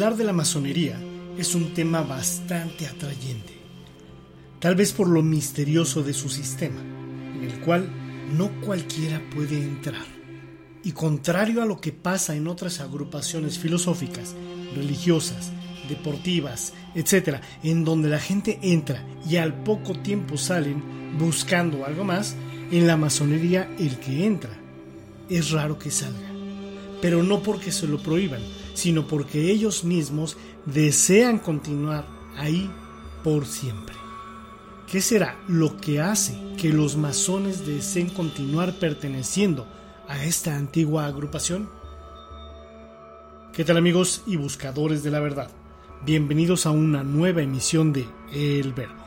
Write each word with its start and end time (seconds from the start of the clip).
Hablar 0.00 0.16
de 0.16 0.24
la 0.24 0.32
masonería 0.32 0.98
es 1.36 1.54
un 1.54 1.74
tema 1.74 2.00
bastante 2.00 2.86
atrayente, 2.86 3.52
tal 4.58 4.74
vez 4.74 4.94
por 4.94 5.06
lo 5.06 5.22
misterioso 5.22 6.02
de 6.02 6.14
su 6.14 6.30
sistema, 6.30 6.80
en 6.80 7.44
el 7.44 7.60
cual 7.60 7.86
no 8.34 8.50
cualquiera 8.62 9.20
puede 9.28 9.58
entrar. 9.58 10.06
Y 10.82 10.92
contrario 10.92 11.60
a 11.60 11.66
lo 11.66 11.82
que 11.82 11.92
pasa 11.92 12.34
en 12.34 12.48
otras 12.48 12.80
agrupaciones 12.80 13.58
filosóficas, 13.58 14.34
religiosas, 14.74 15.52
deportivas, 15.86 16.72
etc., 16.94 17.42
en 17.62 17.84
donde 17.84 18.08
la 18.08 18.20
gente 18.20 18.58
entra 18.62 19.06
y 19.28 19.36
al 19.36 19.52
poco 19.52 19.92
tiempo 19.98 20.38
salen 20.38 21.18
buscando 21.18 21.84
algo 21.84 22.04
más, 22.04 22.36
en 22.70 22.86
la 22.86 22.96
masonería 22.96 23.70
el 23.78 23.98
que 23.98 24.24
entra 24.24 24.58
es 25.28 25.50
raro 25.50 25.78
que 25.78 25.90
salga. 25.90 26.30
Pero 27.02 27.22
no 27.22 27.42
porque 27.42 27.70
se 27.70 27.86
lo 27.86 28.02
prohíban, 28.02 28.40
sino 28.74 29.06
porque 29.06 29.50
ellos 29.50 29.84
mismos 29.84 30.36
desean 30.66 31.38
continuar 31.38 32.06
ahí 32.36 32.70
por 33.22 33.46
siempre. 33.46 33.94
¿Qué 34.90 35.00
será 35.00 35.38
lo 35.46 35.76
que 35.76 36.00
hace 36.00 36.36
que 36.56 36.70
los 36.70 36.96
masones 36.96 37.66
deseen 37.66 38.10
continuar 38.10 38.74
perteneciendo 38.78 39.66
a 40.08 40.24
esta 40.24 40.56
antigua 40.56 41.06
agrupación? 41.06 41.68
¿Qué 43.52 43.64
tal 43.64 43.76
amigos 43.76 44.22
y 44.26 44.36
buscadores 44.36 45.02
de 45.02 45.10
la 45.10 45.20
verdad? 45.20 45.50
Bienvenidos 46.04 46.66
a 46.66 46.70
una 46.70 47.04
nueva 47.04 47.42
emisión 47.42 47.92
de 47.92 48.06
El 48.32 48.72
Verbo. 48.72 49.04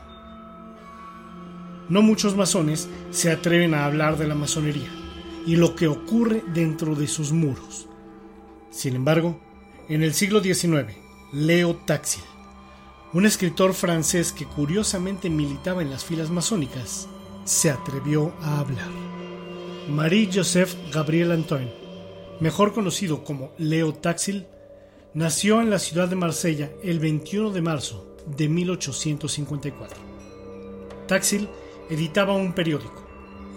No 1.88 2.00
muchos 2.00 2.34
masones 2.34 2.88
se 3.10 3.30
atreven 3.30 3.74
a 3.74 3.84
hablar 3.84 4.16
de 4.16 4.26
la 4.26 4.34
masonería 4.34 4.90
y 5.46 5.56
lo 5.56 5.74
que 5.74 5.86
ocurre 5.86 6.42
dentro 6.54 6.94
de 6.94 7.06
sus 7.06 7.30
muros. 7.32 7.88
Sin 8.70 8.96
embargo, 8.96 9.38
en 9.88 10.02
el 10.02 10.14
siglo 10.14 10.42
XIX, 10.42 10.94
Leo 11.32 11.76
Taxil, 11.76 12.24
un 13.12 13.26
escritor 13.26 13.74
francés 13.74 14.32
que 14.32 14.46
curiosamente 14.46 15.28
militaba 15.28 15.82
en 15.82 15.90
las 15.90 16.04
filas 16.04 16.30
masónicas, 16.30 17.08
se 17.44 17.70
atrevió 17.70 18.32
a 18.40 18.60
hablar. 18.60 18.88
Marie-Joseph 19.88 20.74
Gabriel 20.90 21.32
Antoine, 21.32 21.72
mejor 22.40 22.72
conocido 22.72 23.24
como 23.24 23.52
Leo 23.58 23.92
Taxil, 23.92 24.46
nació 25.12 25.60
en 25.60 25.68
la 25.68 25.78
ciudad 25.78 26.08
de 26.08 26.16
Marsella 26.16 26.70
el 26.82 26.98
21 26.98 27.50
de 27.50 27.60
marzo 27.60 28.16
de 28.26 28.48
1854. 28.48 29.98
Taxil 31.06 31.48
editaba 31.90 32.34
un 32.34 32.54
periódico, 32.54 33.06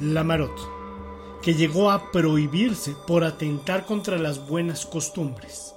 La 0.02 0.26
Marotte, 0.26 0.62
que 1.42 1.54
llegó 1.54 1.90
a 1.90 2.12
prohibirse 2.12 2.96
por 3.08 3.24
atentar 3.24 3.86
contra 3.86 4.18
las 4.18 4.46
buenas 4.46 4.86
costumbres. 4.86 5.77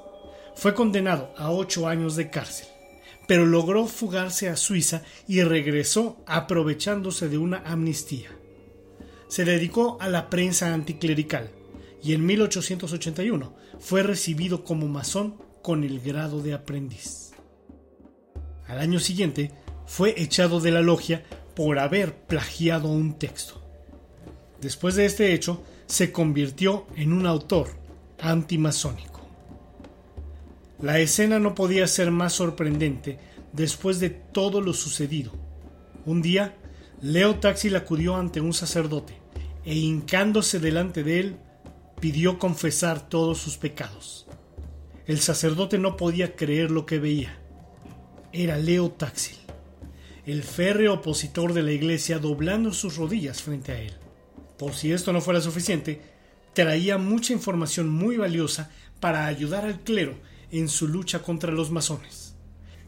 Fue 0.60 0.74
condenado 0.74 1.32
a 1.38 1.50
ocho 1.50 1.88
años 1.88 2.16
de 2.16 2.28
cárcel, 2.28 2.66
pero 3.26 3.46
logró 3.46 3.86
fugarse 3.86 4.50
a 4.50 4.56
Suiza 4.56 5.00
y 5.26 5.42
regresó 5.42 6.22
aprovechándose 6.26 7.30
de 7.30 7.38
una 7.38 7.62
amnistía. 7.64 8.28
Se 9.26 9.46
dedicó 9.46 9.96
a 10.02 10.10
la 10.10 10.28
prensa 10.28 10.74
anticlerical 10.74 11.50
y 12.02 12.12
en 12.12 12.26
1881 12.26 13.54
fue 13.78 14.02
recibido 14.02 14.62
como 14.62 14.86
masón 14.86 15.36
con 15.62 15.82
el 15.82 15.98
grado 15.98 16.42
de 16.42 16.52
aprendiz. 16.52 17.30
Al 18.66 18.80
año 18.80 19.00
siguiente 19.00 19.52
fue 19.86 20.14
echado 20.20 20.60
de 20.60 20.72
la 20.72 20.82
logia 20.82 21.24
por 21.56 21.78
haber 21.78 22.26
plagiado 22.26 22.88
un 22.88 23.18
texto. 23.18 23.62
Después 24.60 24.94
de 24.94 25.06
este 25.06 25.32
hecho, 25.32 25.62
se 25.86 26.12
convirtió 26.12 26.86
en 26.96 27.14
un 27.14 27.24
autor 27.24 27.70
antimasónico. 28.18 29.09
La 30.82 30.98
escena 30.98 31.38
no 31.38 31.54
podía 31.54 31.86
ser 31.86 32.10
más 32.10 32.32
sorprendente 32.32 33.18
después 33.52 34.00
de 34.00 34.08
todo 34.08 34.62
lo 34.62 34.72
sucedido. 34.72 35.32
Un 36.06 36.22
día, 36.22 36.56
Leo 37.02 37.36
Taxil 37.36 37.76
acudió 37.76 38.16
ante 38.16 38.40
un 38.40 38.54
sacerdote 38.54 39.20
e 39.64 39.74
hincándose 39.74 40.58
delante 40.58 41.04
de 41.04 41.20
él, 41.20 41.36
pidió 42.00 42.38
confesar 42.38 43.10
todos 43.10 43.36
sus 43.36 43.58
pecados. 43.58 44.26
El 45.06 45.20
sacerdote 45.20 45.76
no 45.76 45.98
podía 45.98 46.34
creer 46.34 46.70
lo 46.70 46.86
que 46.86 46.98
veía. 46.98 47.38
Era 48.32 48.56
Leo 48.56 48.90
Taxil, 48.90 49.36
el 50.24 50.42
férreo 50.42 50.94
opositor 50.94 51.52
de 51.52 51.62
la 51.62 51.72
iglesia 51.72 52.18
doblando 52.18 52.72
sus 52.72 52.96
rodillas 52.96 53.42
frente 53.42 53.72
a 53.72 53.80
él. 53.82 53.92
Por 54.56 54.72
si 54.72 54.92
esto 54.92 55.12
no 55.12 55.20
fuera 55.20 55.42
suficiente, 55.42 56.00
traía 56.54 56.96
mucha 56.96 57.34
información 57.34 57.90
muy 57.90 58.16
valiosa 58.16 58.70
para 58.98 59.26
ayudar 59.26 59.66
al 59.66 59.80
clero 59.80 60.29
en 60.50 60.68
su 60.68 60.88
lucha 60.88 61.22
contra 61.22 61.52
los 61.52 61.70
masones, 61.70 62.34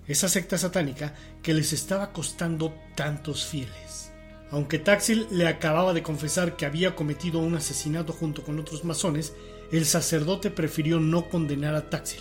esa 0.07 0.29
secta 0.29 0.59
satánica 0.59 1.15
que 1.43 1.55
les 1.55 1.73
estaba 1.73 2.13
costando 2.13 2.75
tantos 2.95 3.47
fieles. 3.47 4.13
Aunque 4.51 4.79
Taxil 4.79 5.27
le 5.31 5.49
acababa 5.49 5.95
de 5.95 6.03
confesar 6.03 6.57
que 6.57 6.67
había 6.67 6.95
cometido 6.95 7.39
un 7.39 7.55
asesinato 7.55 8.13
junto 8.13 8.43
con 8.43 8.59
otros 8.59 8.85
masones, 8.85 9.33
el 9.71 9.87
sacerdote 9.87 10.51
prefirió 10.51 11.01
no 11.01 11.31
condenar 11.31 11.75
a 11.75 11.89
Taxil, 11.89 12.21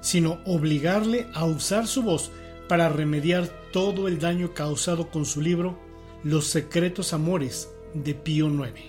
sino 0.00 0.40
obligarle 0.46 1.26
a 1.34 1.44
usar 1.44 1.86
su 1.86 2.02
voz 2.02 2.30
para 2.68 2.88
remediar 2.88 3.48
todo 3.70 4.08
el 4.08 4.18
daño 4.18 4.54
causado 4.54 5.10
con 5.10 5.26
su 5.26 5.42
libro 5.42 5.78
Los 6.24 6.46
secretos 6.46 7.12
amores 7.12 7.68
de 7.92 8.14
Pío 8.14 8.48
IX. 8.48 8.80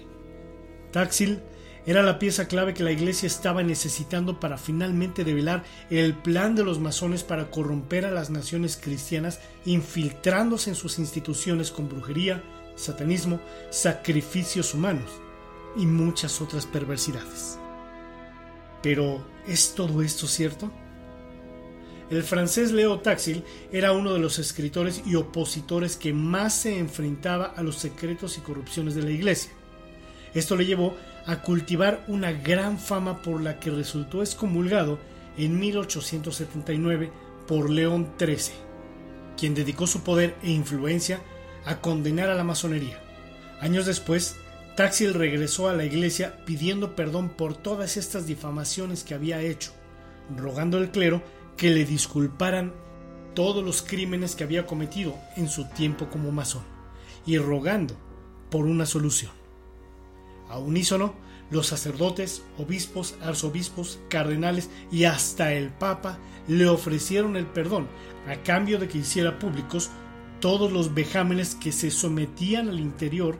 Taxil 0.91 1.41
era 1.86 2.02
la 2.02 2.18
pieza 2.18 2.48
clave 2.48 2.74
que 2.74 2.84
la 2.84 2.92
Iglesia 2.92 3.28
estaba 3.28 3.62
necesitando 3.62 4.40
para 4.40 4.58
finalmente 4.58 5.24
develar 5.24 5.64
el 5.90 6.14
plan 6.14 6.56
de 6.56 6.64
los 6.64 6.80
masones 6.80 7.24
para 7.24 7.50
corromper 7.52 8.06
a 8.06 8.12
las 8.12 8.30
naciones 8.30 8.80
cristianas, 8.82 9.42
infiltrándose 9.66 10.70
en 10.70 10.76
sus 10.78 10.98
instituciones 10.98 11.72
con 11.72 11.90
brujería, 11.90 12.42
satanismo, 12.76 13.40
sacrificios 13.70 14.74
humanos 14.74 15.12
y 15.76 15.86
muchas 15.86 16.40
otras 16.42 16.66
perversidades. 16.66 17.60
Pero, 18.82 19.26
¿es 19.46 19.76
todo 19.76 20.02
esto 20.02 20.28
cierto? 20.28 20.72
El 22.10 22.24
francés 22.24 22.72
Leo 22.72 23.00
Taxil 23.00 23.44
era 23.72 23.92
uno 23.92 24.14
de 24.14 24.20
los 24.20 24.40
escritores 24.40 25.02
y 25.06 25.16
opositores 25.16 25.98
que 25.98 26.14
más 26.14 26.54
se 26.54 26.78
enfrentaba 26.78 27.46
a 27.46 27.64
los 27.64 27.78
secretos 27.78 28.38
y 28.38 28.42
corrupciones 28.42 28.96
de 28.96 29.04
la 29.04 29.12
Iglesia. 29.12 29.52
Esto 30.34 30.56
le 30.56 30.66
llevó 30.66 30.96
a 31.25 31.41
cultivar 31.41 32.03
una 32.07 32.31
gran 32.31 32.79
fama 32.79 33.22
por 33.22 33.41
la 33.41 33.59
que 33.59 33.72
resultó 33.72 34.22
excomulgado 34.22 35.00
en 35.38 35.59
1879 35.59 37.11
por 37.47 37.69
León 37.69 38.13
XIII, 38.19 38.53
quien 39.38 39.56
dedicó 39.56 39.88
su 39.88 40.03
poder 40.03 40.35
e 40.44 40.51
influencia 40.51 41.22
a 41.66 41.79
condenar 41.79 42.29
a 42.29 42.35
la 42.35 42.43
masonería. 42.43 42.99
Años 43.61 43.85
después, 43.85 44.35
Taxil 44.75 45.14
regresó 45.14 45.70
a 45.70 45.73
la 45.73 45.85
iglesia 45.85 46.43
pidiendo 46.46 46.96
perdón 46.96 47.29
por 47.29 47.55
todas 47.55 47.96
estas 47.96 48.28
difamaciones 48.28 49.03
que 49.03 49.14
había 49.14 49.41
hecho, 49.41 49.72
rogando 50.35 50.78
al 50.78 50.91
clero 50.91 51.22
que 51.58 51.69
le 51.69 51.85
disculparan 51.85 52.73
todos 53.35 53.64
los 53.64 53.81
crímenes 53.81 54.35
que 54.35 54.43
había 54.43 54.66
cometido 54.66 55.16
en 55.35 55.47
su 55.47 55.66
tiempo 55.66 56.09
como 56.09 56.31
masón, 56.31 56.64
y 57.26 57.37
rogando 57.37 57.96
por 58.49 58.66
una 58.66 58.85
solución. 58.85 59.42
A 60.53 60.59
unísono, 60.59 61.16
los 61.50 61.66
sacerdotes, 61.66 62.44
obispos, 62.59 63.16
arzobispos, 63.23 64.00
cardenales 64.08 64.70
y 64.91 65.05
hasta 65.05 65.52
el 65.52 65.70
Papa 65.70 66.20
le 66.47 66.67
ofrecieron 66.67 67.35
el 67.38 67.47
perdón 67.47 67.88
a 68.28 68.35
cambio 68.44 68.78
de 68.78 68.88
que 68.88 69.00
hiciera 69.00 69.40
públicos 69.40 69.90
todos 70.41 70.72
los 70.72 70.94
vejámenes 70.94 71.55
que 71.55 71.72
se 71.72 71.90
sometían 71.90 72.70
al 72.70 72.79
interior 72.79 73.40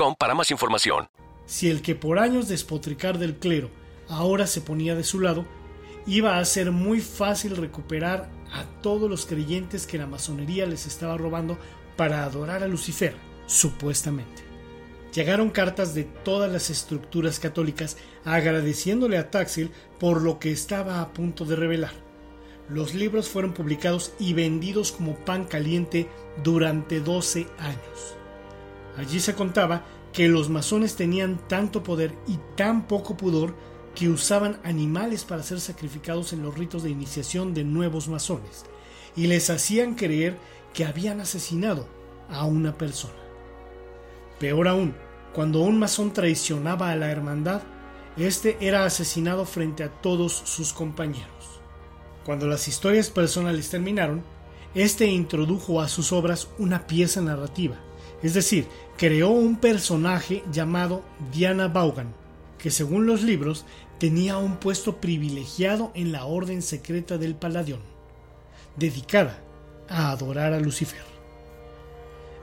para 0.17 0.35
más 0.35 0.51
información. 0.51 1.07
Si 1.45 1.69
el 1.69 1.81
que 1.81 1.95
por 1.95 2.19
años 2.19 2.47
despotricar 2.47 3.17
del 3.17 3.35
clero 3.35 3.69
ahora 4.07 4.47
se 4.47 4.61
ponía 4.61 4.95
de 4.95 5.03
su 5.03 5.19
lado, 5.19 5.45
iba 6.05 6.37
a 6.37 6.45
ser 6.45 6.71
muy 6.71 7.01
fácil 7.01 7.55
recuperar 7.55 8.29
a 8.51 8.63
todos 8.81 9.09
los 9.09 9.25
creyentes 9.25 9.85
que 9.85 9.97
la 9.97 10.07
masonería 10.07 10.65
les 10.65 10.85
estaba 10.85 11.17
robando 11.17 11.57
para 11.95 12.23
adorar 12.23 12.63
a 12.63 12.67
Lucifer, 12.67 13.15
supuestamente. 13.45 14.43
Llegaron 15.13 15.49
cartas 15.49 15.93
de 15.93 16.03
todas 16.03 16.51
las 16.51 16.69
estructuras 16.69 17.39
católicas 17.39 17.97
agradeciéndole 18.23 19.17
a 19.17 19.29
Taxil 19.29 19.71
por 19.99 20.21
lo 20.21 20.39
que 20.39 20.51
estaba 20.51 21.01
a 21.01 21.13
punto 21.13 21.45
de 21.45 21.55
revelar. 21.55 21.93
Los 22.69 22.93
libros 22.93 23.27
fueron 23.27 23.53
publicados 23.53 24.13
y 24.19 24.33
vendidos 24.33 24.93
como 24.93 25.15
pan 25.15 25.43
caliente 25.43 26.09
durante 26.43 27.01
12 27.01 27.45
años. 27.59 28.20
Allí 28.97 29.19
se 29.19 29.35
contaba 29.35 29.83
que 30.13 30.27
los 30.27 30.49
masones 30.49 30.95
tenían 30.95 31.37
tanto 31.47 31.83
poder 31.83 32.13
y 32.27 32.37
tan 32.55 32.87
poco 32.87 33.15
pudor 33.15 33.55
que 33.95 34.09
usaban 34.09 34.59
animales 34.63 35.23
para 35.23 35.43
ser 35.43 35.59
sacrificados 35.59 36.33
en 36.33 36.43
los 36.43 36.57
ritos 36.57 36.83
de 36.83 36.89
iniciación 36.89 37.53
de 37.53 37.63
nuevos 37.63 38.07
masones 38.07 38.65
y 39.15 39.27
les 39.27 39.49
hacían 39.49 39.95
creer 39.95 40.37
que 40.73 40.85
habían 40.85 41.19
asesinado 41.19 41.87
a 42.29 42.45
una 42.45 42.77
persona. 42.77 43.13
Peor 44.39 44.67
aún, 44.67 44.95
cuando 45.33 45.61
un 45.61 45.79
masón 45.79 46.13
traicionaba 46.13 46.91
a 46.91 46.95
la 46.95 47.11
hermandad, 47.11 47.61
éste 48.17 48.57
era 48.59 48.85
asesinado 48.85 49.45
frente 49.45 49.83
a 49.83 49.89
todos 49.89 50.33
sus 50.33 50.73
compañeros. 50.73 51.61
Cuando 52.25 52.47
las 52.47 52.67
historias 52.67 53.09
personales 53.09 53.69
terminaron, 53.69 54.23
éste 54.73 55.05
introdujo 55.07 55.81
a 55.81 55.87
sus 55.87 56.11
obras 56.11 56.49
una 56.57 56.87
pieza 56.87 57.21
narrativa, 57.21 57.77
es 58.23 58.33
decir, 58.33 58.67
creó 58.97 59.29
un 59.29 59.57
personaje 59.57 60.43
llamado 60.51 61.03
Diana 61.31 61.67
Vaughan, 61.67 62.13
que 62.57 62.69
según 62.69 63.05
los 63.05 63.23
libros 63.23 63.65
tenía 63.99 64.37
un 64.37 64.57
puesto 64.57 64.97
privilegiado 64.97 65.91
en 65.95 66.11
la 66.11 66.25
orden 66.25 66.61
secreta 66.61 67.17
del 67.17 67.35
Paladión, 67.35 67.81
dedicada 68.75 69.39
a 69.89 70.11
adorar 70.11 70.53
a 70.53 70.59
Lucifer. 70.59 71.03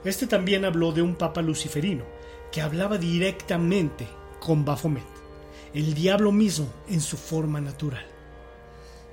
Este 0.03 0.27
también 0.27 0.65
habló 0.65 0.91
de 0.91 1.01
un 1.01 1.15
papa 1.15 1.41
luciferino, 1.41 2.03
que 2.51 2.61
hablaba 2.61 2.97
directamente 2.97 4.07
con 4.39 4.65
Baphomet, 4.65 5.03
el 5.73 5.93
diablo 5.93 6.31
mismo 6.31 6.67
en 6.89 7.01
su 7.01 7.17
forma 7.17 7.59
natural. 7.61 8.05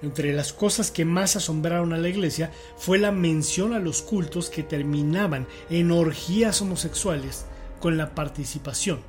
Entre 0.02 0.32
las 0.32 0.52
cosas 0.52 0.90
que 0.90 1.04
más 1.04 1.36
asombraron 1.36 1.92
a 1.92 1.98
la 1.98 2.08
iglesia 2.08 2.50
fue 2.76 2.98
la 2.98 3.12
mención 3.12 3.72
a 3.72 3.78
los 3.78 4.02
cultos 4.02 4.50
que 4.50 4.62
terminaban 4.62 5.46
en 5.70 5.90
orgías 5.90 6.60
homosexuales 6.60 7.46
con 7.80 7.96
la 7.96 8.14
participación 8.14 9.00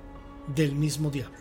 del 0.55 0.73
mismo 0.73 1.11
diablo. 1.11 1.37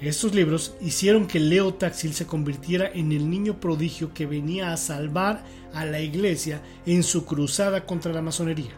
Estos 0.00 0.34
libros 0.34 0.74
hicieron 0.80 1.26
que 1.26 1.40
Leo 1.40 1.74
Taxil 1.74 2.14
se 2.14 2.26
convirtiera 2.26 2.90
en 2.90 3.12
el 3.12 3.28
niño 3.28 3.60
prodigio 3.60 4.14
que 4.14 4.24
venía 4.24 4.72
a 4.72 4.78
salvar 4.78 5.44
a 5.74 5.84
la 5.84 6.00
iglesia 6.00 6.62
en 6.86 7.02
su 7.02 7.26
cruzada 7.26 7.84
contra 7.84 8.12
la 8.12 8.22
masonería. 8.22 8.72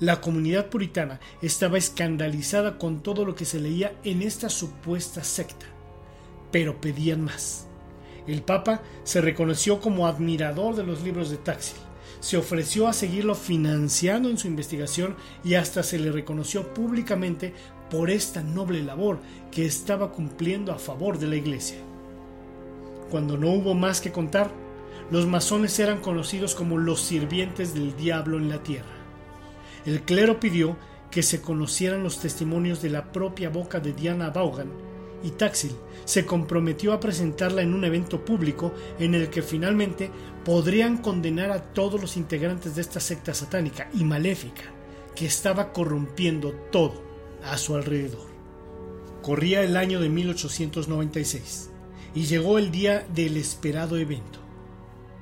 La 0.00 0.20
comunidad 0.20 0.68
puritana 0.68 1.20
estaba 1.40 1.78
escandalizada 1.78 2.78
con 2.78 3.02
todo 3.02 3.24
lo 3.24 3.34
que 3.34 3.46
se 3.46 3.60
leía 3.60 3.94
en 4.04 4.20
esta 4.20 4.50
supuesta 4.50 5.24
secta, 5.24 5.66
pero 6.50 6.78
pedían 6.78 7.22
más. 7.22 7.66
El 8.26 8.42
Papa 8.42 8.80
se 9.02 9.20
reconoció 9.20 9.80
como 9.80 10.06
admirador 10.06 10.74
de 10.76 10.84
los 10.84 11.02
libros 11.02 11.30
de 11.30 11.36
Taxil, 11.36 11.76
se 12.20 12.38
ofreció 12.38 12.88
a 12.88 12.94
seguirlo 12.94 13.34
financiando 13.34 14.30
en 14.30 14.38
su 14.38 14.46
investigación 14.46 15.14
y 15.44 15.54
hasta 15.54 15.82
se 15.82 15.98
le 15.98 16.10
reconoció 16.10 16.72
públicamente 16.72 17.52
por 17.90 18.10
esta 18.10 18.42
noble 18.42 18.82
labor 18.82 19.18
que 19.50 19.66
estaba 19.66 20.10
cumpliendo 20.10 20.72
a 20.72 20.78
favor 20.78 21.18
de 21.18 21.26
la 21.26 21.36
Iglesia. 21.36 21.76
Cuando 23.10 23.36
no 23.36 23.50
hubo 23.50 23.74
más 23.74 24.00
que 24.00 24.10
contar, 24.10 24.50
los 25.10 25.26
masones 25.26 25.78
eran 25.78 26.00
conocidos 26.00 26.54
como 26.54 26.78
los 26.78 27.00
sirvientes 27.00 27.74
del 27.74 27.94
diablo 27.94 28.38
en 28.38 28.48
la 28.48 28.62
tierra. 28.62 28.86
El 29.84 30.00
clero 30.00 30.40
pidió 30.40 30.78
que 31.10 31.22
se 31.22 31.42
conocieran 31.42 32.02
los 32.02 32.20
testimonios 32.20 32.80
de 32.80 32.88
la 32.88 33.12
propia 33.12 33.50
boca 33.50 33.80
de 33.80 33.92
Diana 33.92 34.30
Vaughan 34.30 34.83
y 35.24 35.30
Taxil 35.30 35.72
se 36.04 36.26
comprometió 36.26 36.92
a 36.92 37.00
presentarla 37.00 37.62
en 37.62 37.72
un 37.74 37.84
evento 37.84 38.24
público 38.24 38.72
en 38.98 39.14
el 39.14 39.30
que 39.30 39.42
finalmente 39.42 40.10
podrían 40.44 40.98
condenar 40.98 41.50
a 41.50 41.72
todos 41.72 42.00
los 42.00 42.16
integrantes 42.16 42.76
de 42.76 42.82
esta 42.82 43.00
secta 43.00 43.32
satánica 43.32 43.88
y 43.94 44.04
maléfica 44.04 44.62
que 45.16 45.26
estaba 45.26 45.72
corrompiendo 45.72 46.52
todo 46.70 47.02
a 47.42 47.56
su 47.56 47.74
alrededor. 47.74 48.28
Corría 49.22 49.62
el 49.62 49.76
año 49.76 50.00
de 50.00 50.10
1896 50.10 51.70
y 52.14 52.26
llegó 52.26 52.58
el 52.58 52.70
día 52.70 53.06
del 53.14 53.38
esperado 53.38 53.96
evento, 53.96 54.38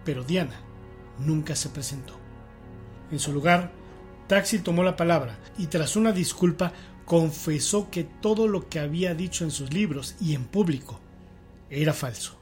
pero 0.05 0.25
Diana 0.25 0.61
nunca 1.21 1.55
se 1.55 1.69
presentó. 1.69 2.15
En 3.13 3.21
su 3.21 3.33
lugar, 3.33 3.73
Taxil 4.27 4.63
tomó 4.63 4.83
la 4.83 4.97
palabra 4.97 5.39
y 5.59 5.67
tras 5.67 5.95
una 5.95 6.11
disculpa 6.11 6.73
confesó 7.05 7.91
que 7.91 8.05
todo 8.05 8.49
lo 8.49 8.69
que 8.69 8.79
había 8.79 9.15
dicho 9.15 9.45
en 9.45 9.51
sus 9.51 9.73
libros 9.73 10.15
y 10.21 10.35
en 10.35 10.45
público 10.45 11.01
era 11.71 11.93
falso. 11.93 12.39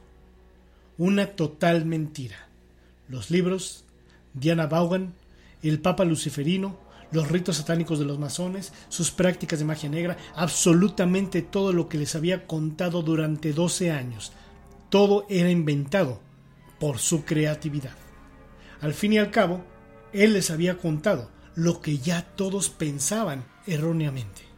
Una 0.97 1.27
total 1.27 1.85
mentira. 1.85 2.49
Los 3.07 3.31
libros, 3.31 3.85
Diana 4.33 4.67
Vaughan, 4.67 5.13
el 5.63 5.79
Papa 5.79 6.05
Luciferino, 6.05 6.77
los 7.11 7.29
ritos 7.29 7.57
satánicos 7.57 7.99
de 7.99 8.05
los 8.05 8.19
masones, 8.19 8.71
sus 8.89 9.11
prácticas 9.11 9.59
de 9.59 9.65
magia 9.65 9.89
negra, 9.89 10.17
absolutamente 10.35 11.41
todo 11.41 11.73
lo 11.73 11.89
que 11.89 11.97
les 11.97 12.15
había 12.15 12.47
contado 12.47 13.01
durante 13.01 13.53
12 13.53 13.91
años, 13.91 14.31
todo 14.89 15.25
era 15.29 15.49
inventado 15.49 16.19
por 16.79 16.99
su 16.99 17.25
creatividad. 17.25 17.95
Al 18.81 18.93
fin 18.93 19.13
y 19.13 19.17
al 19.17 19.31
cabo, 19.31 19.63
él 20.13 20.33
les 20.33 20.49
había 20.51 20.77
contado 20.77 21.29
lo 21.55 21.81
que 21.81 21.97
ya 21.97 22.23
todos 22.35 22.69
pensaban 22.69 23.45
erróneamente. 23.67 24.50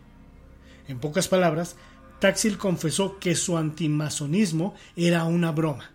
En 0.88 1.00
pocas 1.00 1.28
palabras, 1.28 1.76
Taxil 2.20 2.58
confesó 2.58 3.20
que 3.20 3.36
su 3.36 3.58
antimasonismo 3.58 4.76
era 4.96 5.26
una 5.26 5.52
broma, 5.52 5.92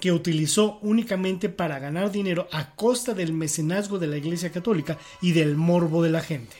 que 0.00 0.12
utilizó 0.12 0.78
únicamente 0.82 1.48
para 1.48 1.78
ganar 1.78 2.10
dinero 2.10 2.48
a 2.52 2.74
costa 2.74 3.14
del 3.14 3.32
mecenazgo 3.32 3.98
de 3.98 4.06
la 4.06 4.16
Iglesia 4.16 4.50
Católica 4.50 4.98
y 5.20 5.32
del 5.32 5.56
morbo 5.56 6.02
de 6.02 6.10
la 6.10 6.20
gente, 6.20 6.56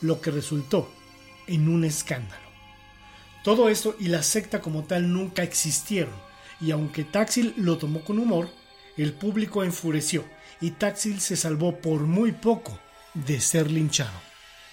lo 0.00 0.20
que 0.20 0.30
resultó 0.30 0.90
en 1.46 1.68
un 1.68 1.84
escándalo. 1.84 2.50
Todo 3.42 3.68
esto 3.68 3.96
y 3.98 4.08
la 4.08 4.22
secta 4.22 4.60
como 4.60 4.84
tal 4.84 5.12
nunca 5.12 5.42
existieron, 5.42 6.14
y 6.60 6.72
aunque 6.72 7.04
Taxil 7.04 7.54
lo 7.56 7.78
tomó 7.78 8.04
con 8.04 8.18
humor, 8.18 8.50
el 8.96 9.12
público 9.12 9.64
enfureció 9.64 10.24
y 10.60 10.72
Taxil 10.72 11.20
se 11.20 11.36
salvó 11.36 11.78
por 11.78 12.02
muy 12.02 12.32
poco 12.32 12.78
de 13.14 13.40
ser 13.40 13.70
linchado. 13.70 14.12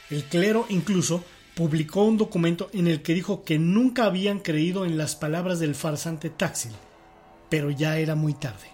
El 0.09 0.23
clero 0.25 0.65
incluso 0.69 1.23
publicó 1.57 2.03
un 2.03 2.17
documento 2.17 2.69
en 2.71 2.85
el 2.85 3.01
que 3.01 3.15
dijo 3.15 3.43
que 3.43 3.57
nunca 3.57 4.05
habían 4.05 4.41
creído 4.41 4.85
en 4.85 4.95
las 4.95 5.15
palabras 5.15 5.57
del 5.57 5.73
farsante 5.73 6.29
Taxil, 6.29 6.73
pero 7.49 7.71
ya 7.71 7.97
era 7.97 8.13
muy 8.13 8.35
tarde. 8.35 8.67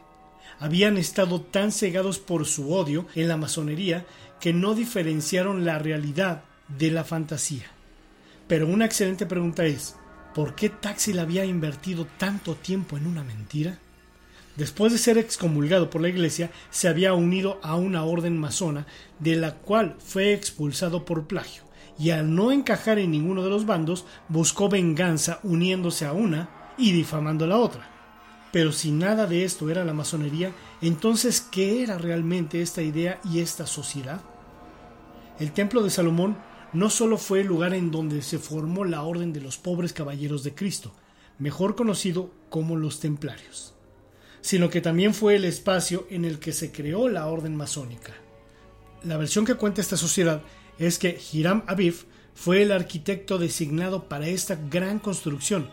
Habían 0.59 0.97
estado 0.97 1.39
tan 1.39 1.71
cegados 1.71 2.19
por 2.19 2.45
su 2.45 2.73
odio 2.73 3.07
en 3.15 3.29
la 3.29 3.37
masonería 3.37 4.05
que 4.41 4.51
no 4.51 4.75
diferenciaron 4.75 5.63
la 5.63 5.79
realidad 5.79 6.43
de 6.77 6.91
la 6.91 7.05
fantasía. 7.05 7.67
Pero 8.49 8.67
una 8.67 8.83
excelente 8.83 9.25
pregunta 9.25 9.63
es, 9.63 9.95
¿por 10.35 10.53
qué 10.53 10.67
Taxil 10.67 11.19
había 11.19 11.45
invertido 11.45 12.05
tanto 12.17 12.55
tiempo 12.55 12.97
en 12.97 13.07
una 13.07 13.23
mentira? 13.23 13.79
Después 14.57 14.91
de 14.91 14.99
ser 14.99 15.17
excomulgado 15.17 15.89
por 15.89 16.01
la 16.01 16.09
Iglesia, 16.09 16.51
se 16.69 16.89
había 16.89 17.13
unido 17.13 17.61
a 17.63 17.77
una 17.77 18.03
orden 18.03 18.37
masona, 18.37 18.87
de 19.19 19.37
la 19.37 19.53
cual 19.53 19.95
fue 19.99 20.33
expulsado 20.33 21.05
por 21.05 21.27
plagio 21.27 21.62
y 21.97 22.09
al 22.09 22.33
no 22.33 22.51
encajar 22.51 22.99
en 22.99 23.11
ninguno 23.11 23.43
de 23.43 23.49
los 23.49 23.65
bandos, 23.65 24.05
buscó 24.29 24.69
venganza 24.69 25.39
uniéndose 25.43 26.05
a 26.05 26.13
una 26.13 26.49
y 26.77 26.91
difamando 26.91 27.45
a 27.45 27.47
la 27.47 27.57
otra. 27.57 27.89
Pero 28.51 28.71
si 28.71 28.91
nada 28.91 29.25
de 29.25 29.43
esto 29.43 29.69
era 29.69 29.83
la 29.83 29.93
masonería, 29.93 30.51
entonces 30.81 31.41
¿qué 31.41 31.83
era 31.83 31.97
realmente 31.97 32.61
esta 32.61 32.81
idea 32.81 33.19
y 33.23 33.39
esta 33.39 33.65
sociedad? 33.65 34.21
El 35.39 35.51
templo 35.51 35.81
de 35.81 35.89
Salomón 35.89 36.37
no 36.71 36.89
solo 36.89 37.17
fue 37.17 37.41
el 37.41 37.47
lugar 37.47 37.73
en 37.73 37.91
donde 37.91 38.21
se 38.21 38.39
formó 38.39 38.85
la 38.85 39.03
Orden 39.03 39.33
de 39.33 39.41
los 39.41 39.57
Pobres 39.57 39.93
Caballeros 39.93 40.43
de 40.43 40.53
Cristo, 40.53 40.93
mejor 41.39 41.75
conocido 41.75 42.31
como 42.49 42.75
los 42.75 42.99
Templarios, 42.99 43.73
sino 44.41 44.69
que 44.69 44.81
también 44.81 45.13
fue 45.13 45.35
el 45.35 45.45
espacio 45.45 46.05
en 46.09 46.25
el 46.25 46.39
que 46.39 46.53
se 46.53 46.71
creó 46.71 47.09
la 47.09 47.27
Orden 47.27 47.55
Masónica. 47.55 48.13
La 49.03 49.17
versión 49.17 49.45
que 49.45 49.55
cuenta 49.55 49.81
esta 49.81 49.97
sociedad 49.97 50.43
es 50.79 50.99
que 50.99 51.19
Hiram 51.31 51.63
Aviv 51.67 52.05
fue 52.33 52.63
el 52.63 52.71
arquitecto 52.71 53.37
designado 53.37 54.09
para 54.09 54.27
esta 54.27 54.55
gran 54.55 54.99
construcción, 54.99 55.69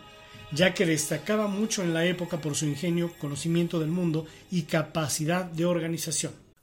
ya 0.52 0.74
que 0.74 0.86
destacaba 0.86 1.46
mucho 1.46 1.82
en 1.82 1.94
la 1.94 2.04
época 2.04 2.40
por 2.40 2.54
su 2.54 2.66
ingenio, 2.66 3.12
conocimiento 3.18 3.80
del 3.80 3.90
mundo 3.90 4.26
y 4.50 4.62
capacidad 4.62 5.44
de 5.44 5.64
organización. 5.64 6.49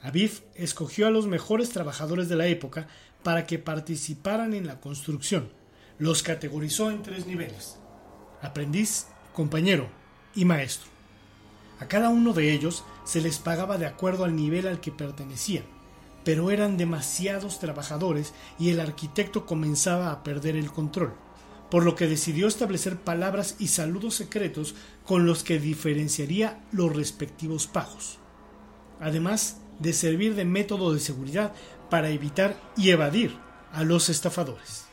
Aviv 0.00 0.42
escogió 0.54 1.06
a 1.06 1.10
los 1.10 1.26
mejores 1.26 1.70
trabajadores 1.70 2.28
de 2.28 2.36
la 2.36 2.46
época 2.46 2.86
para 3.22 3.46
que 3.46 3.58
participaran 3.58 4.54
en 4.54 4.66
la 4.66 4.80
construcción. 4.80 5.50
Los 5.98 6.22
categorizó 6.22 6.90
en 6.90 7.02
tres 7.02 7.26
niveles, 7.26 7.76
aprendiz, 8.40 9.06
compañero 9.34 9.88
y 10.34 10.44
maestro. 10.44 10.88
A 11.80 11.86
cada 11.86 12.08
uno 12.08 12.32
de 12.32 12.52
ellos 12.52 12.84
se 13.04 13.20
les 13.20 13.38
pagaba 13.38 13.78
de 13.78 13.86
acuerdo 13.86 14.24
al 14.24 14.36
nivel 14.36 14.66
al 14.66 14.80
que 14.80 14.92
pertenecían, 14.92 15.64
pero 16.24 16.50
eran 16.50 16.76
demasiados 16.76 17.58
trabajadores 17.58 18.34
y 18.58 18.70
el 18.70 18.80
arquitecto 18.80 19.46
comenzaba 19.46 20.12
a 20.12 20.22
perder 20.22 20.56
el 20.56 20.70
control, 20.70 21.14
por 21.70 21.84
lo 21.84 21.94
que 21.96 22.06
decidió 22.06 22.46
establecer 22.46 22.96
palabras 22.96 23.56
y 23.58 23.68
saludos 23.68 24.14
secretos 24.14 24.74
con 25.04 25.26
los 25.26 25.42
que 25.42 25.58
diferenciaría 25.58 26.60
los 26.72 26.94
respectivos 26.94 27.66
pagos. 27.66 28.18
Además, 29.00 29.60
de 29.78 29.92
servir 29.92 30.34
de 30.34 30.44
método 30.44 30.92
de 30.92 31.00
seguridad 31.00 31.52
para 31.90 32.10
evitar 32.10 32.60
y 32.76 32.90
evadir 32.90 33.36
a 33.72 33.84
los 33.84 34.08
estafadores. 34.08 34.86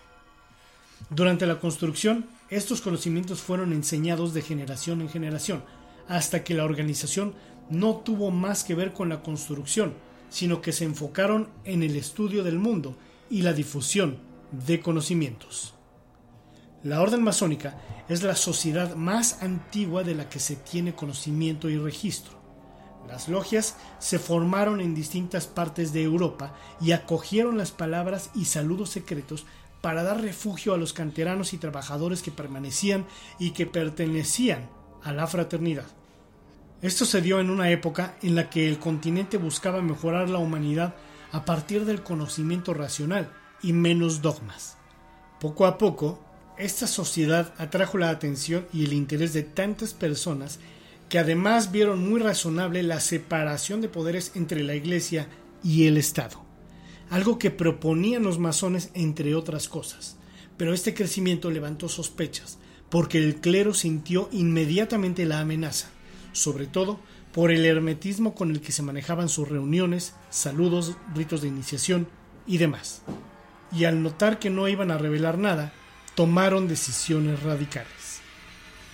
Durante 1.09 1.45
la 1.45 1.59
construcción, 1.59 2.27
estos 2.50 2.81
conocimientos 2.81 3.41
fueron 3.41 3.74
enseñados 3.74 4.33
de 4.33 4.41
generación 4.41 5.01
en 5.01 5.09
generación, 5.09 5.63
hasta 6.07 6.43
que 6.43 6.53
la 6.53 6.65
organización 6.65 7.33
no 7.69 7.97
tuvo 7.97 8.31
más 8.31 8.63
que 8.63 8.75
ver 8.75 8.93
con 8.93 9.09
la 9.09 9.24
construcción, 9.24 9.95
sino 10.29 10.62
que 10.62 10.71
se 10.71 10.85
enfocaron 10.85 11.50
en 11.63 11.83
el 11.83 11.95
estudio 11.95 12.43
del 12.43 12.59
mundo 12.59 12.97
y 13.29 13.41
la 13.41 13.53
difusión 13.53 14.19
de 14.51 14.79
conocimientos. 14.79 15.74
La 16.83 17.01
orden 17.01 17.24
masónica 17.24 17.79
es 18.07 18.21
la 18.21 18.35
sociedad 18.35 18.95
más 18.95 19.41
antigua 19.41 20.03
de 20.03 20.13
la 20.13 20.29
que 20.29 20.39
se 20.39 20.55
tiene 20.55 20.93
conocimiento 20.93 21.69
y 21.69 21.77
registro. 21.77 22.34
Las 23.07 23.29
logias 23.29 23.77
se 24.00 24.19
formaron 24.19 24.81
en 24.81 24.95
distintas 24.95 25.47
partes 25.47 25.93
de 25.93 26.03
Europa 26.03 26.55
y 26.81 26.91
acogieron 26.91 27.57
las 27.57 27.71
palabras 27.71 28.31
y 28.35 28.45
saludos 28.45 28.89
secretos 28.89 29.45
para 29.81 30.03
dar 30.03 30.21
refugio 30.21 30.74
a 30.74 30.77
los 30.77 30.93
canteranos 30.93 31.53
y 31.53 31.57
trabajadores 31.57 32.24
que 32.24 32.31
permanecían 32.31 33.05
y 33.38 33.51
que 33.51 33.67
pertenecían 33.67 34.67
a 35.03 35.13
la 35.13 35.27
fraternidad. 35.27 35.85
Esto 36.81 37.05
se 37.05 37.21
dio 37.21 37.39
en 37.39 37.50
una 37.50 37.69
época 37.69 38.15
en 38.21 38.35
la 38.35 38.50
que 38.50 38.67
el 38.67 38.79
continente 38.79 39.38
buscaba 39.38 39.81
mejorar 39.81 40.29
la 40.29 40.39
humanidad 40.39 40.95
a 41.31 41.45
partir 41.45 41.85
del 41.85 42.01
conocimiento 42.01 42.74
racional 42.74 43.31
y 43.62 43.74
menos 43.74 44.21
dogmas. 44.21 44.77
Poco 45.39 45.65
a 45.65 45.77
poco, 45.77 46.19
esta 46.57 46.88
sociedad 46.88 47.53
atrajo 47.57 47.97
la 47.97 48.09
atención 48.09 48.65
y 48.74 48.85
el 48.85 48.93
interés 48.93 49.33
de 49.33 49.43
tantas 49.43 49.93
personas 49.93 50.59
que 51.09 51.19
además 51.19 51.71
vieron 51.71 52.09
muy 52.09 52.19
razonable 52.19 52.83
la 52.83 53.00
separación 53.00 53.81
de 53.81 53.89
poderes 53.89 54.31
entre 54.35 54.63
la 54.63 54.75
Iglesia 54.75 55.27
y 55.63 55.88
el 55.88 55.97
Estado, 55.97 56.43
algo 57.09 57.38
que 57.39 57.51
proponían 57.51 58.24
los 58.24 58.39
masones 58.39 58.89
entre 58.93 59.35
otras 59.35 59.69
cosas. 59.69 60.17
Pero 60.57 60.74
este 60.74 60.93
crecimiento 60.93 61.51
levantó 61.51 61.89
sospechas, 61.89 62.57
porque 62.89 63.17
el 63.17 63.35
clero 63.35 63.74
sintió 63.74 64.29
inmediatamente 64.31 65.25
la 65.25 65.39
amenaza, 65.39 65.89
sobre 66.31 66.67
todo 66.67 67.00
por 67.33 67.51
el 67.51 67.65
hermetismo 67.65 68.33
con 68.33 68.51
el 68.51 68.62
que 68.62 68.71
se 68.71 68.81
manejaban 68.81 69.27
sus 69.27 69.50
reuniones, 69.50 70.13
saludos, 70.29 70.95
ritos 71.13 71.41
de 71.41 71.50
iniciación 71.50 72.07
y 72.47 72.57
demás. 72.57 73.01
Y 73.74 73.83
al 73.83 74.01
notar 74.01 74.39
que 74.39 74.50
no 74.50 74.69
iban 74.69 74.89
a 74.89 74.97
revelar 74.97 75.38
nada, 75.38 75.74
tomaron 76.15 76.69
decisiones 76.69 77.43
radicales. 77.43 78.21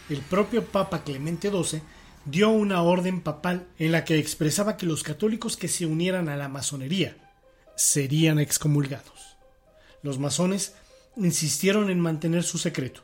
El 0.09 0.21
propio 0.21 0.65
Papa 0.65 1.03
Clemente 1.03 1.51
XII 1.51 1.81
dio 2.25 2.49
una 2.49 2.83
orden 2.83 3.21
papal 3.21 3.67
en 3.79 3.91
la 3.91 4.05
que 4.05 4.17
expresaba 4.17 4.77
que 4.77 4.85
los 4.85 5.03
católicos 5.03 5.57
que 5.57 5.67
se 5.67 5.85
unieran 5.85 6.29
a 6.29 6.37
la 6.37 6.49
masonería 6.49 7.17
serían 7.75 8.39
excomulgados. 8.39 9.37
Los 10.03 10.19
masones 10.19 10.73
insistieron 11.15 11.89
en 11.89 11.99
mantener 11.99 12.43
su 12.43 12.57
secreto. 12.57 13.01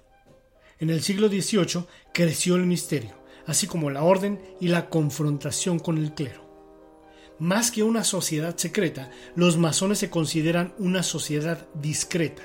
En 0.79 0.89
el 0.89 1.01
siglo 1.01 1.29
XVIII 1.29 1.85
creció 2.13 2.55
el 2.55 2.65
misterio, 2.65 3.15
así 3.47 3.65
como 3.65 3.89
la 3.89 4.03
orden 4.03 4.39
y 4.59 4.67
la 4.67 4.89
confrontación 4.89 5.79
con 5.79 5.97
el 5.97 6.13
clero. 6.13 6.45
Más 7.39 7.71
que 7.71 7.83
una 7.83 8.03
sociedad 8.03 8.57
secreta, 8.57 9.11
los 9.35 9.57
masones 9.57 9.99
se 9.99 10.09
consideran 10.09 10.73
una 10.79 11.03
sociedad 11.03 11.67
discreta, 11.75 12.43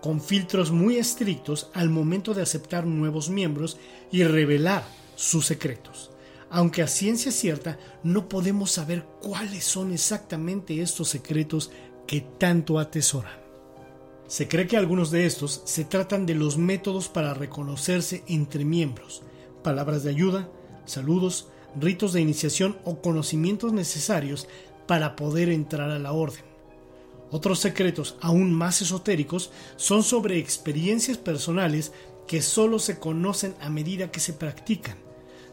con 0.00 0.20
filtros 0.20 0.70
muy 0.70 0.96
estrictos 0.96 1.70
al 1.74 1.90
momento 1.90 2.34
de 2.34 2.42
aceptar 2.42 2.86
nuevos 2.86 3.28
miembros 3.28 3.78
y 4.10 4.24
revelar 4.24 4.84
sus 5.22 5.46
secretos. 5.46 6.10
Aunque 6.50 6.82
a 6.82 6.88
ciencia 6.88 7.30
cierta 7.30 7.78
no 8.02 8.28
podemos 8.28 8.72
saber 8.72 9.06
cuáles 9.22 9.64
son 9.64 9.92
exactamente 9.92 10.82
estos 10.82 11.08
secretos 11.08 11.70
que 12.08 12.20
tanto 12.20 12.80
atesoran. 12.80 13.40
Se 14.26 14.48
cree 14.48 14.66
que 14.66 14.76
algunos 14.76 15.12
de 15.12 15.24
estos 15.24 15.62
se 15.64 15.84
tratan 15.84 16.26
de 16.26 16.34
los 16.34 16.58
métodos 16.58 17.08
para 17.08 17.34
reconocerse 17.34 18.24
entre 18.26 18.64
miembros, 18.64 19.22
palabras 19.62 20.02
de 20.02 20.10
ayuda, 20.10 20.50
saludos, 20.86 21.48
ritos 21.76 22.12
de 22.12 22.20
iniciación 22.20 22.76
o 22.84 23.00
conocimientos 23.00 23.72
necesarios 23.72 24.48
para 24.88 25.14
poder 25.14 25.50
entrar 25.50 25.90
a 25.90 26.00
la 26.00 26.12
orden. 26.12 26.44
Otros 27.30 27.60
secretos 27.60 28.16
aún 28.20 28.52
más 28.52 28.82
esotéricos 28.82 29.52
son 29.76 30.02
sobre 30.02 30.38
experiencias 30.38 31.16
personales 31.16 31.92
que 32.26 32.42
solo 32.42 32.80
se 32.80 32.98
conocen 32.98 33.54
a 33.60 33.70
medida 33.70 34.10
que 34.10 34.20
se 34.20 34.32
practican, 34.32 34.98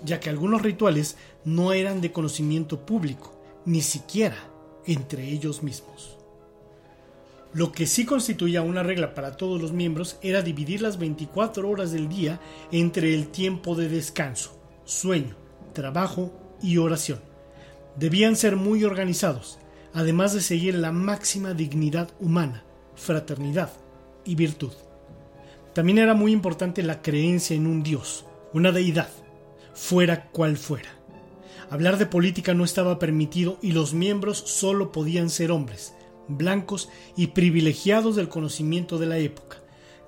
ya 0.03 0.19
que 0.19 0.29
algunos 0.29 0.61
rituales 0.61 1.17
no 1.45 1.73
eran 1.73 2.01
de 2.01 2.11
conocimiento 2.11 2.85
público, 2.85 3.39
ni 3.65 3.81
siquiera 3.81 4.37
entre 4.85 5.27
ellos 5.27 5.63
mismos. 5.63 6.17
Lo 7.53 7.71
que 7.71 7.87
sí 7.87 8.05
constituía 8.05 8.61
una 8.61 8.83
regla 8.83 9.15
para 9.15 9.35
todos 9.35 9.59
los 9.59 9.71
miembros 9.71 10.17
era 10.21 10.43
dividir 10.43 10.81
las 10.81 10.99
24 10.99 11.67
horas 11.67 11.91
del 11.91 12.07
día 12.07 12.39
entre 12.71 13.15
el 13.15 13.29
tiempo 13.29 13.75
de 13.75 13.89
descanso, 13.89 14.59
sueño, 14.85 15.35
trabajo 15.73 16.31
y 16.61 16.77
oración. 16.77 17.19
Debían 17.95 18.35
ser 18.35 18.55
muy 18.55 18.83
organizados, 18.83 19.57
además 19.93 20.33
de 20.33 20.41
seguir 20.41 20.75
la 20.75 20.91
máxima 20.91 21.55
dignidad 21.55 22.09
humana, 22.19 22.63
fraternidad 22.95 23.71
y 24.25 24.35
virtud. 24.35 24.73
También 25.73 25.97
era 25.97 26.13
muy 26.13 26.31
importante 26.31 26.83
la 26.83 27.01
creencia 27.01 27.55
en 27.55 27.65
un 27.65 27.81
Dios, 27.81 28.25
una 28.53 28.71
deidad, 28.71 29.09
fuera 29.73 30.29
cual 30.31 30.57
fuera. 30.57 30.89
Hablar 31.69 31.97
de 31.97 32.07
política 32.07 32.53
no 32.53 32.63
estaba 32.63 32.97
permitido 32.97 33.59
y 33.61 33.73
los 33.73 33.93
miembros 33.93 34.39
solo 34.39 34.91
podían 34.91 35.29
ser 35.29 35.51
hombres, 35.51 35.93
blancos 36.27 36.89
y 37.15 37.27
privilegiados 37.27 38.15
del 38.15 38.27
conocimiento 38.27 38.97
de 38.97 39.05
la 39.05 39.17
época, 39.19 39.57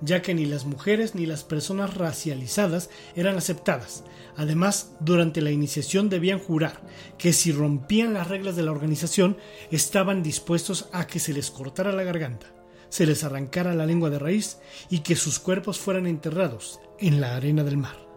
ya 0.00 0.22
que 0.22 0.34
ni 0.34 0.44
las 0.44 0.64
mujeres 0.64 1.14
ni 1.14 1.24
las 1.24 1.44
personas 1.44 1.94
racializadas 1.94 2.90
eran 3.14 3.36
aceptadas. 3.36 4.02
Además, 4.36 4.92
durante 4.98 5.40
la 5.40 5.52
iniciación 5.52 6.08
debían 6.08 6.40
jurar 6.40 6.80
que 7.16 7.32
si 7.32 7.52
rompían 7.52 8.14
las 8.14 8.26
reglas 8.28 8.56
de 8.56 8.64
la 8.64 8.72
organización, 8.72 9.36
estaban 9.70 10.22
dispuestos 10.22 10.88
a 10.92 11.06
que 11.06 11.20
se 11.20 11.32
les 11.32 11.52
cortara 11.52 11.92
la 11.92 12.02
garganta, 12.02 12.46
se 12.88 13.06
les 13.06 13.22
arrancara 13.22 13.74
la 13.74 13.86
lengua 13.86 14.10
de 14.10 14.18
raíz 14.18 14.58
y 14.90 15.00
que 15.00 15.14
sus 15.14 15.38
cuerpos 15.38 15.78
fueran 15.78 16.08
enterrados 16.08 16.80
en 16.98 17.20
la 17.20 17.36
arena 17.36 17.62
del 17.62 17.76
mar. 17.76 18.11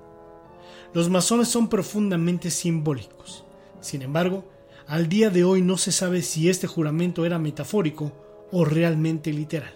Los 0.95 1.09
masones 1.09 1.49
son 1.49 1.67
profundamente 1.67 2.49
simbólicos. 2.49 3.43
Sin 3.81 4.01
embargo, 4.01 4.45
al 4.87 5.09
día 5.09 5.29
de 5.29 5.43
hoy 5.43 5.61
no 5.61 5.77
se 5.77 5.91
sabe 5.91 6.21
si 6.21 6.49
este 6.49 6.67
juramento 6.67 7.25
era 7.25 7.37
metafórico 7.37 8.13
o 8.53 8.63
realmente 8.63 9.33
literal. 9.33 9.73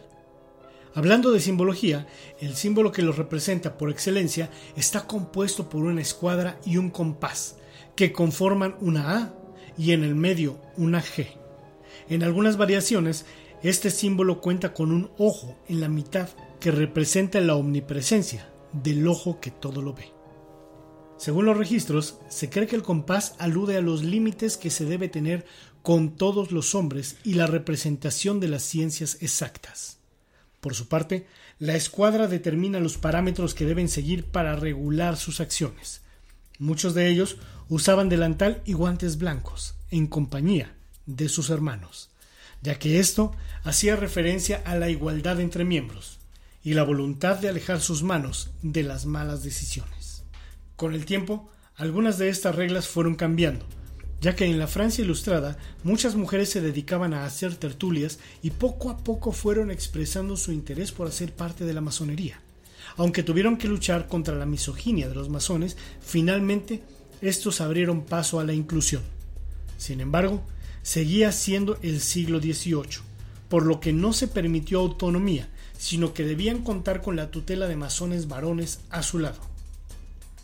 Hablando 0.95 1.31
de 1.31 1.41
simbología, 1.41 2.07
el 2.39 2.55
símbolo 2.55 2.93
que 2.93 3.01
los 3.01 3.17
representa 3.17 3.77
por 3.77 3.89
excelencia 3.89 4.49
está 4.77 5.07
compuesto 5.07 5.67
por 5.67 5.83
una 5.83 5.99
escuadra 5.99 6.57
y 6.65 6.77
un 6.77 6.89
compás, 6.89 7.57
que 7.97 8.13
conforman 8.13 8.77
una 8.79 9.17
A 9.17 9.33
y 9.77 9.91
en 9.91 10.05
el 10.05 10.15
medio 10.15 10.61
una 10.77 11.03
G. 11.03 11.27
En 12.07 12.23
algunas 12.23 12.55
variaciones, 12.55 13.25
este 13.61 13.89
símbolo 13.89 14.39
cuenta 14.39 14.73
con 14.73 14.93
un 14.93 15.11
ojo 15.17 15.57
en 15.67 15.81
la 15.81 15.89
mitad 15.89 16.29
que 16.61 16.71
representa 16.71 17.41
la 17.41 17.55
omnipresencia 17.55 18.49
del 18.71 19.05
ojo 19.05 19.41
que 19.41 19.51
todo 19.51 19.81
lo 19.81 19.93
ve. 19.93 20.18
Según 21.19 21.45
los 21.45 21.57
registros, 21.57 22.15
se 22.29 22.49
cree 22.49 22.65
que 22.65 22.77
el 22.77 22.81
compás 22.81 23.35
alude 23.39 23.75
a 23.75 23.81
los 23.81 24.03
límites 24.03 24.55
que 24.55 24.69
se 24.69 24.85
debe 24.85 25.09
tener 25.09 25.45
con 25.81 26.15
todos 26.15 26.53
los 26.53 26.75
hombres 26.75 27.17
y 27.25 27.33
la 27.33 27.45
representación 27.45 28.39
de 28.39 28.47
las 28.47 28.63
ciencias 28.63 29.17
exactas. 29.19 29.97
Por 30.61 30.75
su 30.75 30.87
parte, 30.87 31.27
la 31.59 31.75
escuadra 31.75 32.27
determina 32.27 32.79
los 32.79 32.97
parámetros 32.97 33.53
que 33.53 33.65
deben 33.65 33.89
seguir 33.89 34.23
para 34.25 34.55
regular 34.55 35.17
sus 35.17 35.41
acciones. 35.41 36.01
Muchos 36.57 36.93
de 36.93 37.09
ellos 37.09 37.35
usaban 37.67 38.07
delantal 38.07 38.61
y 38.65 38.71
guantes 38.71 39.17
blancos, 39.17 39.75
en 39.91 40.07
compañía 40.07 40.73
de 41.05 41.27
sus 41.27 41.49
hermanos, 41.49 42.11
ya 42.61 42.79
que 42.79 42.99
esto 42.99 43.33
hacía 43.63 43.97
referencia 43.97 44.61
a 44.65 44.75
la 44.75 44.89
igualdad 44.89 45.41
entre 45.41 45.65
miembros 45.65 46.19
y 46.63 46.75
la 46.75 46.83
voluntad 46.83 47.39
de 47.39 47.49
alejar 47.49 47.81
sus 47.81 48.03
manos 48.03 48.51
de 48.61 48.83
las 48.83 49.05
malas 49.05 49.43
decisiones. 49.43 49.98
Con 50.79 50.93
el 50.93 51.03
tiempo, 51.03 51.49
algunas 51.75 52.17
de 52.17 52.29
estas 52.29 52.55
reglas 52.55 52.87
fueron 52.87 53.15
cambiando, 53.15 53.65
ya 54.21 54.33
que 54.37 54.45
en 54.45 54.57
la 54.57 54.65
Francia 54.65 55.03
ilustrada 55.03 55.57
muchas 55.83 56.15
mujeres 56.15 56.51
se 56.51 56.61
dedicaban 56.61 57.13
a 57.13 57.25
hacer 57.25 57.53
tertulias 57.55 58.17
y 58.41 58.51
poco 58.51 58.89
a 58.89 58.97
poco 58.99 59.33
fueron 59.33 59.71
expresando 59.71 60.37
su 60.37 60.53
interés 60.53 60.93
por 60.93 61.05
hacer 61.07 61.33
parte 61.33 61.65
de 61.65 61.73
la 61.73 61.81
masonería. 61.81 62.39
Aunque 62.95 63.23
tuvieron 63.23 63.57
que 63.57 63.67
luchar 63.67 64.07
contra 64.07 64.35
la 64.35 64.45
misoginia 64.45 65.09
de 65.09 65.15
los 65.15 65.27
masones, 65.27 65.75
finalmente 65.99 66.81
estos 67.19 67.59
abrieron 67.59 68.05
paso 68.05 68.39
a 68.39 68.45
la 68.45 68.53
inclusión. 68.53 69.01
Sin 69.77 69.99
embargo, 69.99 70.43
seguía 70.81 71.33
siendo 71.33 71.77
el 71.81 71.99
siglo 71.99 72.39
XVIII, 72.39 73.03
por 73.49 73.65
lo 73.65 73.81
que 73.81 73.91
no 73.91 74.13
se 74.13 74.29
permitió 74.29 74.79
autonomía, 74.79 75.49
sino 75.77 76.13
que 76.13 76.23
debían 76.23 76.63
contar 76.63 77.01
con 77.01 77.17
la 77.17 77.31
tutela 77.31 77.67
de 77.67 77.75
masones 77.75 78.29
varones 78.29 78.79
a 78.89 79.03
su 79.03 79.19
lado. 79.19 79.48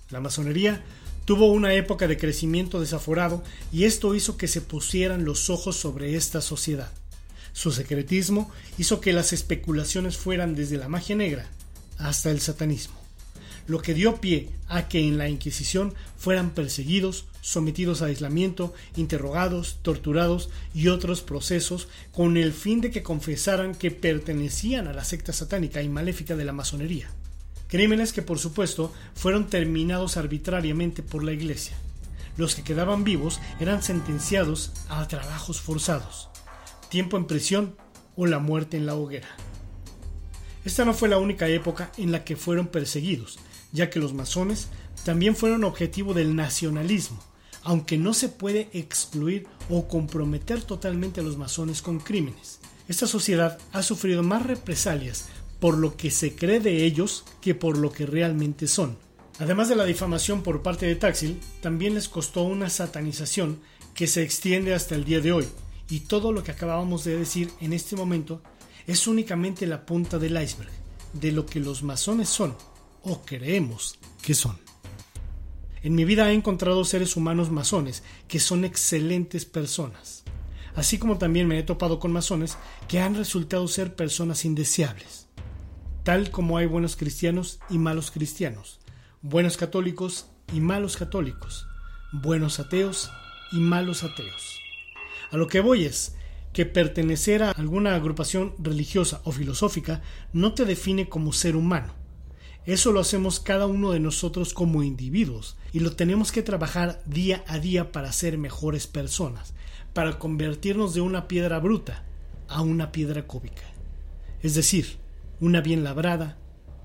La 0.10 0.22
masonería 0.22 0.84
Tuvo 1.26 1.52
una 1.52 1.74
época 1.74 2.08
de 2.08 2.18
crecimiento 2.18 2.80
desaforado 2.80 3.44
y 3.72 3.86
esto 3.86 4.14
hizo 4.14 4.38
que 4.38 4.48
se 4.48 4.62
pusieran 4.62 5.26
los 5.26 5.50
ojos 5.50 5.76
sobre 5.76 6.16
esta 6.16 6.40
sociedad. 6.40 6.92
Su 7.52 7.72
secretismo 7.72 8.52
hizo 8.78 9.02
que 9.02 9.12
las 9.12 9.34
especulaciones 9.34 10.18
fueran 10.18 10.54
desde 10.54 10.78
la 10.78 10.88
magia 10.88 11.16
negra 11.16 11.50
hasta 11.98 12.30
el 12.30 12.42
satanismo, 12.42 12.94
lo 13.66 13.82
que 13.82 13.96
dio 13.96 14.22
pie 14.22 14.50
a 14.68 14.88
que 14.88 15.00
en 15.00 15.18
la 15.18 15.28
Inquisición 15.28 15.96
fueran 16.16 16.52
perseguidos, 16.52 17.26
sometidos 17.42 18.04
a 18.04 18.06
aislamiento, 18.06 18.76
interrogados, 18.96 19.80
torturados 19.82 20.50
y 20.76 20.90
otros 20.90 21.22
procesos 21.22 21.88
con 22.12 22.38
el 22.38 22.54
fin 22.54 22.82
de 22.82 22.92
que 22.92 23.02
confesaran 23.02 23.74
que 23.74 23.90
pertenecían 23.90 24.88
a 24.88 24.94
la 24.94 25.06
secta 25.06 25.34
satánica 25.34 25.82
y 25.82 25.90
maléfica 25.90 26.36
de 26.36 26.46
la 26.46 26.54
masonería. 26.54 27.10
Crímenes 27.68 28.14
que 28.14 28.22
por 28.22 28.40
supuesto 28.40 28.94
fueron 29.16 29.48
terminados 29.48 30.18
arbitrariamente 30.18 31.02
por 31.02 31.24
la 31.24 31.32
Iglesia. 31.34 31.76
Los 32.38 32.56
que 32.56 32.64
quedaban 32.64 33.04
vivos 33.04 33.40
eran 33.60 33.82
sentenciados 33.82 34.72
a 34.90 35.08
trabajos 35.08 35.62
forzados, 35.62 36.30
tiempo 36.90 37.18
en 37.18 37.26
prisión 37.26 37.76
o 38.16 38.26
la 38.26 38.40
muerte 38.40 38.78
en 38.78 38.86
la 38.86 38.96
hoguera. 38.96 39.30
Esta 40.64 40.86
no 40.86 40.94
fue 40.94 41.10
la 41.10 41.18
única 41.18 41.48
época 41.48 41.92
en 41.98 42.12
la 42.12 42.24
que 42.24 42.36
fueron 42.36 42.68
perseguidos, 42.68 43.40
ya 43.72 43.90
que 43.90 44.00
los 44.00 44.14
masones 44.14 44.68
también 45.04 45.36
fueron 45.36 45.64
objetivo 45.64 46.14
del 46.14 46.36
nacionalismo, 46.36 47.24
aunque 47.64 47.98
no 47.98 48.14
se 48.14 48.30
puede 48.30 48.70
excluir 48.74 49.48
o 49.70 49.88
comprometer 49.88 50.64
totalmente 50.64 51.22
a 51.22 51.24
los 51.24 51.38
masones 51.38 51.82
con 51.82 52.00
crímenes. 52.00 52.60
Esta 52.88 53.08
sociedad 53.08 53.58
ha 53.74 53.82
sufrido 53.82 54.24
más 54.24 54.46
represalias 54.46 55.26
por 55.66 55.80
lo 55.80 55.98
que 55.98 56.12
se 56.12 56.36
cree 56.36 56.60
de 56.60 56.86
ellos 56.86 57.26
que 57.42 57.56
por 57.56 57.80
lo 57.80 57.92
que 57.92 58.06
realmente 58.06 58.68
son. 58.68 59.00
Además 59.40 59.68
de 59.68 59.76
la 59.76 59.84
difamación 59.84 60.44
por 60.44 60.62
parte 60.62 60.86
de 60.86 60.96
Taxil, 60.96 61.40
también 61.60 61.96
les 61.96 62.08
costó 62.08 62.44
una 62.44 62.70
satanización 62.70 63.60
que 63.96 64.06
se 64.06 64.22
extiende 64.22 64.76
hasta 64.76 64.94
el 64.94 65.06
día 65.06 65.22
de 65.22 65.32
hoy, 65.32 65.48
y 65.90 66.02
todo 66.02 66.32
lo 66.32 66.44
que 66.44 66.52
acabamos 66.52 67.04
de 67.04 67.18
decir 67.18 67.50
en 67.62 67.74
este 67.74 67.96
momento 67.96 68.44
es 68.86 69.08
únicamente 69.08 69.66
la 69.66 69.88
punta 69.88 70.20
del 70.20 70.40
iceberg 70.40 70.70
de 71.14 71.32
lo 71.32 71.48
que 71.48 71.60
los 71.60 71.82
masones 71.82 72.30
son, 72.30 72.56
o 73.02 73.24
creemos 73.26 73.98
que 74.22 74.36
son. 74.36 74.60
En 75.82 75.96
mi 75.96 76.06
vida 76.06 76.30
he 76.30 76.36
encontrado 76.36 76.86
seres 76.86 77.16
humanos 77.16 77.50
masones 77.50 78.04
que 78.28 78.40
son 78.40 78.66
excelentes 78.66 79.46
personas, 79.46 80.26
así 80.76 81.00
como 81.00 81.18
también 81.18 81.48
me 81.48 81.58
he 81.58 81.64
topado 81.64 82.00
con 82.00 82.14
masones 82.14 82.56
que 82.88 83.00
han 83.00 83.16
resultado 83.16 83.68
ser 83.68 83.96
personas 83.96 84.46
indeseables 84.46 85.25
tal 86.06 86.30
como 86.30 86.60
hay 86.60 86.68
buenos 86.68 86.96
cristianos 86.96 87.58
y 87.68 87.80
malos 87.80 88.12
cristianos, 88.12 88.80
buenos 89.24 89.58
católicos 89.58 90.28
y 90.54 90.60
malos 90.60 90.98
católicos, 90.98 91.66
buenos 92.14 92.60
ateos 92.60 93.10
y 93.52 93.56
malos 93.56 94.04
ateos. 94.04 94.60
A 95.32 95.38
lo 95.38 95.48
que 95.48 95.62
voy 95.62 95.86
es 95.86 96.16
que 96.54 96.68
pertenecer 96.68 97.42
a 97.42 97.50
alguna 97.50 97.96
agrupación 97.96 98.54
religiosa 98.60 99.20
o 99.24 99.32
filosófica 99.32 100.04
no 100.32 100.54
te 100.54 100.66
define 100.66 101.10
como 101.10 101.34
ser 101.34 101.56
humano. 101.56 101.96
Eso 102.68 102.92
lo 102.92 103.00
hacemos 103.00 103.40
cada 103.40 103.66
uno 103.66 103.90
de 103.92 104.00
nosotros 104.00 104.54
como 104.54 104.84
individuos 104.84 105.58
y 105.74 105.80
lo 105.80 105.96
tenemos 105.96 106.32
que 106.32 106.44
trabajar 106.44 107.02
día 107.08 107.44
a 107.48 107.58
día 107.58 107.92
para 107.92 108.14
ser 108.14 108.38
mejores 108.38 108.86
personas, 108.86 109.56
para 109.94 110.20
convertirnos 110.20 110.94
de 110.94 111.02
una 111.02 111.28
piedra 111.28 111.58
bruta 111.58 112.04
a 112.48 112.62
una 112.62 112.92
piedra 112.92 113.26
cúbica. 113.26 113.64
Es 114.44 114.54
decir, 114.54 115.04
una 115.40 115.62
bien 115.62 115.84
labrada 115.84 116.38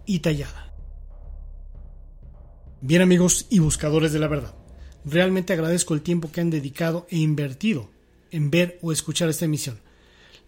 y 0.06 0.20
tallada. 0.20 0.74
Bien 2.80 3.02
amigos 3.02 3.46
y 3.50 3.58
buscadores 3.58 4.12
de 4.12 4.18
la 4.18 4.28
verdad, 4.28 4.54
realmente 5.04 5.52
agradezco 5.52 5.94
el 5.94 6.02
tiempo 6.02 6.32
que 6.32 6.40
han 6.40 6.50
dedicado 6.50 7.06
e 7.10 7.18
invertido 7.18 7.90
en 8.30 8.50
ver 8.50 8.78
o 8.82 8.92
escuchar 8.92 9.28
esta 9.28 9.44
emisión, 9.44 9.80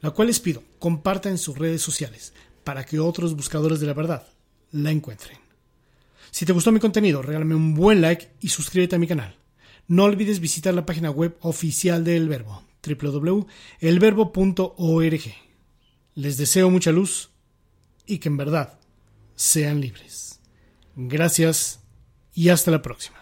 la 0.01 0.11
cual 0.11 0.29
les 0.29 0.41
pido 0.41 0.63
compartan 0.79 1.33
en 1.33 1.39
sus 1.39 1.59
redes 1.59 1.83
sociales 1.83 2.33
para 2.65 2.85
que 2.85 3.01
otros 3.01 3.37
buscadores 3.37 3.81
de 3.81 3.87
la 3.87 3.95
verdad 3.95 4.27
la 4.71 4.91
encuentren. 4.91 5.39
Si 6.31 6.47
te 6.47 6.53
gustó 6.53 6.73
mi 6.73 6.81
contenido, 6.81 7.21
regálame 7.21 7.55
un 7.55 7.75
buen 7.75 8.01
like 8.01 8.31
y 8.41 8.49
suscríbete 8.49 8.97
a 8.97 8.99
mi 8.99 9.07
canal. 9.07 9.37
No 9.87 10.05
olvides 10.05 10.41
visitar 10.41 10.73
la 10.73 10.87
página 10.87 11.11
web 11.11 11.37
oficial 11.41 12.05
de 12.05 12.17
El 12.17 12.29
Verbo, 12.29 12.63
www.elverbo.org. 12.83 15.21
Les 16.15 16.37
deseo 16.37 16.71
mucha 16.71 16.93
luz 16.93 17.32
y 18.07 18.19
que 18.19 18.29
en 18.29 18.37
verdad 18.37 18.79
sean 19.35 19.81
libres. 19.81 20.41
Gracias 20.97 21.81
y 22.35 22.49
hasta 22.51 22.71
la 22.71 22.83
próxima. 22.83 23.22